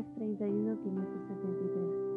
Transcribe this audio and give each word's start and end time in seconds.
1031 0.00 0.78
573. 0.82 2.10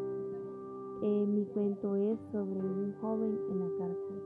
Eh, 1.01 1.25
mi 1.27 1.45
cuento 1.47 1.95
es 1.97 2.17
sobre 2.31 2.61
un 2.61 2.93
joven 3.01 3.37
en 3.49 3.59
la 3.59 3.67
cárcel. 3.77 4.23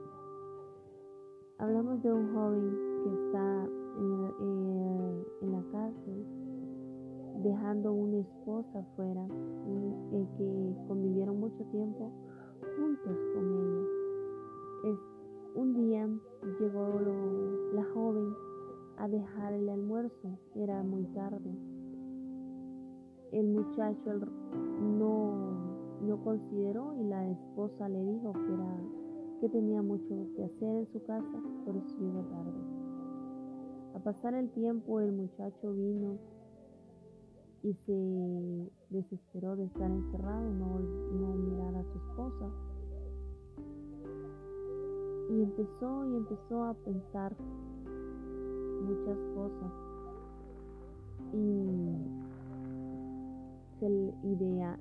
Hablamos 1.57 2.03
de 2.03 2.13
un 2.13 2.35
joven 2.35 2.77
que 3.03 3.09
está 3.25 3.65
en, 3.97 4.25
eh, 4.41 5.25
la 5.41 5.63
cárcel 5.71 6.25
dejando 7.41 7.93
una 7.93 8.19
esposa 8.19 8.79
afuera, 8.79 9.25
eh, 9.25 10.27
que 10.37 10.75
convivieron 10.87 11.39
mucho 11.39 11.63
tiempo 11.71 12.11
juntos 12.77 13.17
con 13.33 13.43
ella. 13.43 13.87
Es, 14.91 14.99
un 15.55 15.73
día 15.73 16.07
llegó 16.59 17.01
la 17.73 17.83
joven 17.95 18.35
a 18.97 19.07
dejar 19.07 19.53
el 19.53 19.67
almuerzo, 19.69 20.37
era 20.55 20.83
muy 20.83 21.05
tarde. 21.05 21.76
El 23.31 23.47
muchacho 23.47 24.13
no, 24.97 25.57
no 26.01 26.23
consideró 26.23 26.93
y 26.99 27.03
la 27.03 27.29
esposa 27.29 27.89
le 27.89 28.03
dijo 28.03 28.31
que, 28.33 28.53
era, 28.53 28.77
que 29.41 29.49
tenía 29.49 29.81
mucho 29.81 30.27
que 30.35 30.45
hacer 30.45 30.75
en 30.75 30.87
su 30.93 31.03
casa, 31.03 31.41
por 31.65 31.75
eso 31.75 31.97
llegó 31.99 32.21
tarde. 32.21 32.53
A 33.95 33.99
pasar 33.99 34.33
el 34.35 34.49
tiempo 34.51 34.99
el 35.01 35.11
muchacho 35.11 35.73
vino 35.73 36.17
y 37.63 37.73
se 37.85 38.71
desesperó 38.89 39.55
de 39.55 39.65
estar 39.65 39.89
encerrado, 39.89 40.49
no, 40.51 40.79
no 40.79 41.33
mirar 41.35 41.75
a 41.75 41.83
su 41.83 41.97
esposa. 41.97 42.49
Y 45.29 45.41
empezó 45.41 46.05
y 46.05 46.15
empezó 46.15 46.63
a 46.63 46.73
pensar 46.73 47.35
muchas 48.83 49.17
cosas. 49.35 49.71
Y 51.33 51.86
se 53.79 53.89
le, 53.89 54.13
idea, 54.23 54.77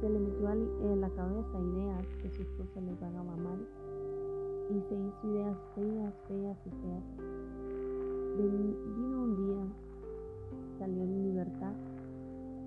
se 0.00 0.08
le 0.08 0.18
metió 0.18 0.50
en 0.50 1.00
la 1.00 1.10
cabeza 1.10 1.60
ideas 1.60 2.06
que 2.22 2.30
su 2.30 2.42
esposa 2.42 2.80
le 2.80 2.92
pagaba 2.94 3.36
mal. 3.36 3.66
Y 4.68 4.80
se 4.88 4.94
hizo 4.94 5.30
ideas 5.32 5.56
feas, 5.74 6.14
feas 6.28 6.58
y 6.66 6.70
feas. 6.70 7.04
Vino 8.36 9.22
un 9.22 9.36
día 9.36 9.86
salió 10.78 11.02
en 11.02 11.22
libertad 11.22 11.72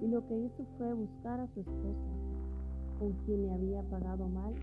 y 0.02 0.08
lo 0.08 0.25
que 0.28 0.38
hizo 0.38 0.66
fue 0.78 0.94
buscar 0.94 1.40
a 1.40 1.47
su 1.53 1.59
esposa, 1.59 2.09
con 2.97 3.12
quien 3.25 3.44
le 3.44 3.52
había 3.52 3.81
pagado 3.84 4.28
mal. 4.30 4.53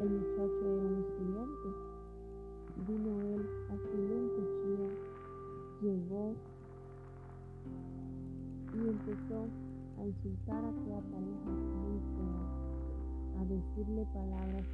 El 0.00 0.10
muchacho 0.10 0.60
era 0.64 0.82
un 0.82 1.04
estudiante. 1.04 1.68
Vino 2.88 3.22
él, 3.22 3.46
afiló 3.70 4.14
un 4.14 4.28
cuchillo, 4.28 4.88
llegó 5.82 6.32
y 8.74 8.88
empezó 8.88 9.46
a 9.98 10.04
insultar 10.04 10.64
a 10.64 10.68
aquella 10.68 11.00
pareja 11.10 11.50
a 13.38 13.44
decirle 13.44 14.06
palabras 14.12 14.64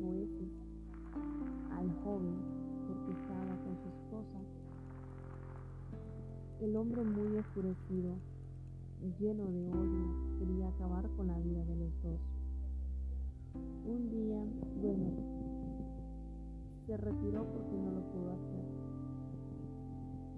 jueces 0.00 0.50
al 1.70 1.88
joven 2.04 2.36
porque 2.86 3.12
estaba 3.12 3.54
con 3.64 3.74
su 3.82 3.88
esposa 3.88 4.38
el 6.60 6.74
hombre 6.74 7.04
muy 7.04 7.36
enfurecido, 7.36 8.14
lleno 9.20 9.44
de 9.46 9.68
odio, 9.68 10.38
quería 10.40 10.68
acabar 10.68 11.08
con 11.10 11.28
la 11.28 11.38
vida 11.38 11.64
de 11.64 11.76
los 11.76 12.02
dos. 12.02 12.18
Un 13.86 14.10
día, 14.10 14.42
bueno, 14.82 15.06
se 16.86 16.96
retiró 16.96 17.44
porque 17.44 17.76
no 17.76 17.92
lo 17.92 18.00
pudo 18.10 18.32
hacer. 18.32 18.64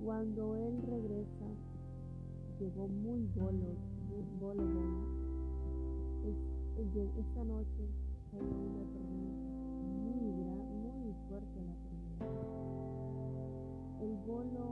Cuando 0.05 0.57
él 0.57 0.83
regresa, 0.83 1.47
llegó 2.60 2.87
muy 2.88 3.26
bolo, 3.34 3.75
muy 4.10 4.22
bolo, 4.38 4.62
bolo. 4.62 5.00
Es, 6.28 6.37
esta 7.19 7.44
noche 7.44 7.88
cayó 8.31 8.44
una 8.44 8.84
tormenta 8.93 9.48
muy 10.04 10.31
grande, 10.43 10.93
muy 10.93 11.15
fuerte 11.26 11.56
la 11.65 11.75
tormenta. 11.87 12.44
El 14.03 14.12
bolo 14.26 14.65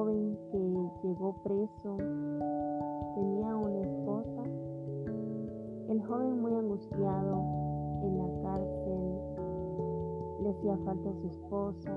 joven 0.00 0.38
que 0.50 0.58
llegó 1.06 1.34
preso, 1.42 1.96
tenía 3.14 3.54
una 3.54 3.80
esposa. 3.80 4.42
El 5.90 6.02
joven 6.06 6.40
muy 6.40 6.54
angustiado 6.54 7.44
en 8.02 8.16
la 8.16 8.42
cárcel, 8.42 9.20
le 10.42 10.50
hacía 10.50 10.76
falta 10.86 11.10
a 11.10 11.20
su 11.20 11.26
esposa, 11.26 11.92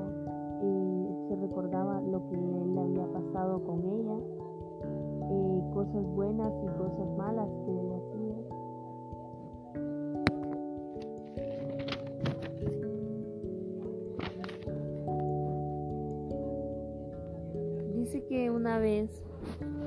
eh, 0.64 1.28
se 1.30 1.36
recordaba 1.38 2.02
lo 2.02 2.28
que 2.28 2.36
le 2.36 2.82
había 2.82 3.08
pasado 3.14 3.64
con 3.64 3.80
ella, 3.86 4.18
eh, 5.30 5.64
cosas 5.74 6.06
buenas 6.14 6.52
y 6.62 6.68
cosas 6.78 7.08
malas 7.18 7.48
que 7.66 7.72
vez 18.84 19.24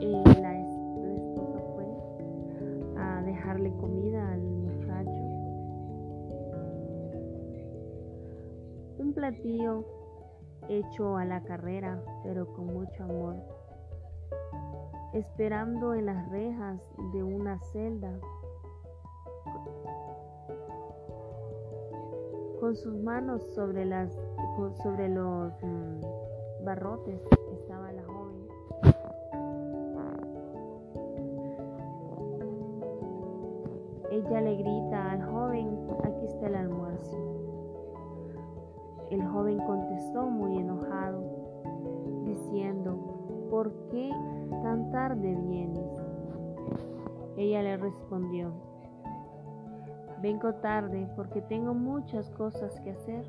eh, 0.00 0.22
la, 0.40 0.58
es- 0.58 0.76
la 1.02 1.14
esposa 1.14 1.60
fue 1.74 1.84
a 2.98 3.20
dejarle 3.22 3.70
comida 3.76 4.32
al 4.32 4.40
muchacho. 4.40 5.22
Un 8.98 9.12
platillo 9.14 9.84
hecho 10.70 11.18
a 11.18 11.26
la 11.26 11.42
carrera, 11.42 12.02
pero 12.24 12.50
con 12.54 12.66
mucho 12.72 13.02
amor. 13.04 13.36
Esperando 15.12 15.92
en 15.92 16.06
las 16.06 16.30
rejas 16.30 16.80
de 17.12 17.22
una 17.22 17.60
celda. 17.72 18.18
Con 22.60 22.74
sus 22.74 22.94
manos 22.96 23.42
sobre, 23.54 23.84
las, 23.84 24.10
sobre 24.82 25.10
los 25.10 25.52
mm, 25.62 26.64
barrotes 26.64 27.20
Ella 34.28 34.40
le 34.40 34.56
grita 34.56 35.12
al 35.12 35.24
joven, 35.24 35.78
aquí 36.04 36.24
está 36.26 36.46
el 36.48 36.56
almuerzo. 36.56 37.16
El 39.10 39.24
joven 39.28 39.58
contestó 39.66 40.26
muy 40.26 40.58
enojado, 40.58 41.22
diciendo, 42.24 42.96
¿por 43.50 43.72
qué 43.90 44.10
tan 44.62 44.90
tarde 44.90 45.36
vienes? 45.36 45.90
Ella 47.36 47.62
le 47.62 47.76
respondió, 47.76 48.52
vengo 50.22 50.54
tarde 50.54 51.08
porque 51.14 51.42
tengo 51.42 51.74
muchas 51.74 52.30
cosas 52.30 52.80
que 52.80 52.90
hacer. 52.90 53.24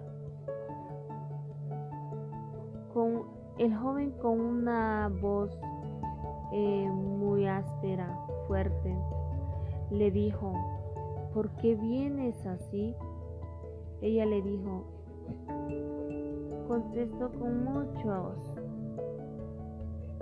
con 2.97 3.25
el 3.59 3.75
joven 3.75 4.09
con 4.13 4.41
una 4.41 5.11
voz 5.21 5.55
eh, 6.51 6.89
muy 6.89 7.45
áspera, 7.45 8.09
fuerte, 8.47 8.97
le 9.91 10.09
dijo, 10.09 10.51
¿por 11.33 11.49
qué 11.57 11.75
vienes 11.75 12.45
así? 12.45 12.95
Ella 14.01 14.25
le 14.25 14.41
dijo, 14.41 14.85
contestó 16.67 17.31
con 17.31 17.63
muchos. 17.63 18.35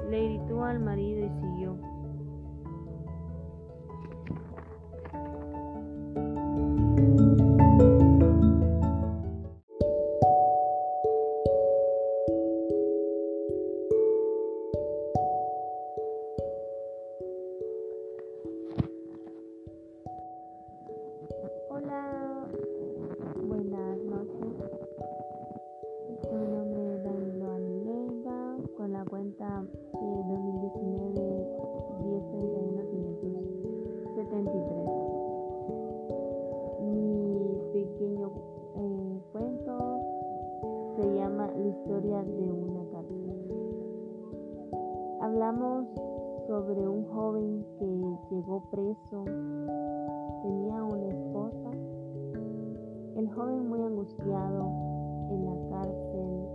Le 0.10 0.24
gritó 0.26 0.64
al 0.64 0.80
marido 0.80 1.26
y 1.26 1.30
siguió. 1.42 1.95
Historia 41.76 42.24
de 42.24 42.52
una 42.52 42.84
cárcel. 42.92 43.36
Hablamos 45.22 45.86
sobre 46.48 46.88
un 46.88 47.06
joven 47.06 47.66
que 47.80 48.36
llegó 48.36 48.64
preso 48.72 49.24
tenía 50.44 50.84
una 50.84 51.08
esposa. 51.08 51.72
El 53.16 53.30
joven 53.34 53.70
muy 53.70 53.82
angustiado 53.82 54.72
en 55.32 55.46
la 55.46 55.56
cárcel 55.70 56.48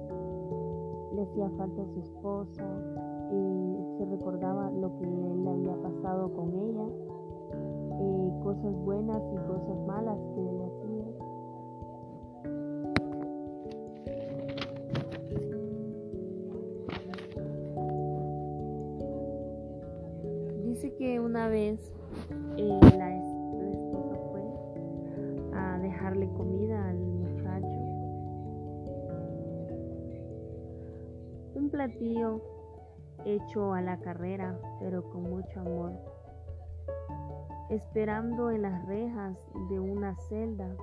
le 1.15 1.23
hacía 1.23 1.51
falta 1.57 1.83
a 1.83 1.87
su 1.87 2.01
esposa 2.01 2.65
y 3.33 3.99
se 3.99 4.05
recordaba 4.07 4.71
lo 4.71 4.97
que 4.99 5.07
le 5.07 5.51
había 5.51 5.77
pasado 5.83 6.33
con 6.33 6.55
ella, 6.55 6.87
eh, 8.01 8.41
cosas 8.43 8.75
buenas 8.85 9.23
y 9.33 9.37
cosas 9.47 9.79
malas 9.87 10.19
que 10.35 10.60
vez 21.51 21.93
eh, 22.57 22.81
la 22.97 23.11
darle 26.11 26.29
comida 26.33 26.89
al 26.89 26.99
muchacho. 26.99 27.79
Un 31.55 31.71
platillo 31.71 32.41
hecho 33.25 33.73
a 33.75 33.81
la 33.81 34.01
carrera, 34.01 34.59
pero 34.81 35.09
con 35.09 35.23
mucho 35.23 35.61
amor. 35.61 35.93
Esperando 37.69 38.51
en 38.51 38.63
las 38.63 38.85
rejas 38.87 39.39
de 39.69 39.79
una 39.79 40.17
celda, 40.29 40.75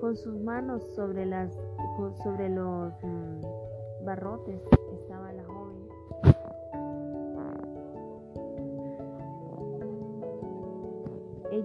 con 0.00 0.16
sus 0.16 0.40
manos 0.42 0.94
sobre 0.94 1.26
las 1.26 1.52
sobre 2.22 2.48
los 2.48 2.92
mm, 3.02 4.04
barrotes 4.04 4.60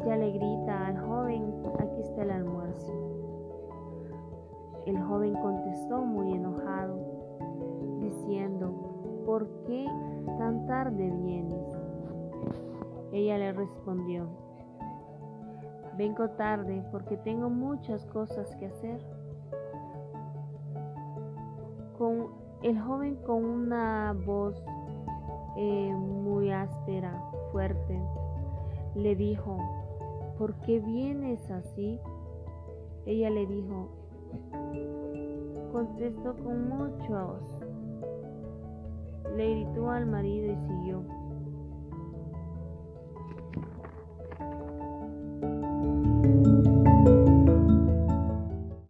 Ella 0.02 0.16
le 0.16 0.32
grita 0.32 0.88
al 0.88 0.98
joven, 1.00 1.54
aquí 1.80 2.02
está 2.02 2.24
el 2.24 2.32
almuerzo. 2.32 2.94
El 4.86 5.02
joven 5.04 5.34
contestó 5.42 6.02
muy 6.02 6.32
enojado, 6.34 6.98
diciendo, 8.00 9.24
¿por 9.26 9.48
qué 9.66 9.86
tan 10.38 10.66
tarde 10.66 11.12
vienes? 11.22 11.64
Ella 13.12 13.38
le 13.38 13.54
respondió, 13.54 14.28
vengo 15.98 16.30
tarde 16.32 16.82
porque 16.92 17.18
tengo 17.18 17.50
muchas 17.50 18.06
cosas 18.06 18.56
que 18.56 18.68
hacer. 18.68 19.02
Con 21.98 22.28
el 22.64 22.80
joven 22.80 23.16
con 23.18 23.44
una 23.44 24.16
voz 24.26 24.64
eh, 25.58 25.94
muy 25.94 26.52
áspera, 26.52 27.22
fuerte, 27.52 28.02
le 28.96 29.16
dijo, 29.16 29.58
¿por 30.40 30.56
qué 30.62 30.80
vienes 30.80 31.52
así? 31.52 32.00
Ella 33.06 33.30
le 33.30 33.46
dijo, 33.46 33.90
contestó 35.74 36.34
con 36.38 36.70
muchos. 36.70 37.42
Le 39.36 39.50
gritó 39.52 39.92
al 39.92 40.06
marido 40.06 40.54
y 40.54 40.56
siguió. 40.56 41.19